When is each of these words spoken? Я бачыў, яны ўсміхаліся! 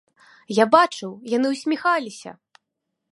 Я 0.59 0.65
бачыў, 0.75 1.11
яны 1.37 1.47
ўсміхаліся! 1.53 2.31